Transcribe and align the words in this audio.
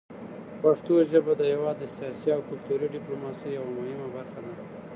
پښتو 0.61 0.93
ژبه 1.11 1.33
د 1.37 1.41
هېواد 1.51 1.75
د 1.79 1.83
سیاسي 1.95 2.29
او 2.35 2.41
کلتوري 2.49 2.87
ډیپلوماسۍ 2.95 3.47
یوه 3.57 3.69
مهمه 3.77 4.07
برخه 4.15 4.39
ده. 4.45 4.53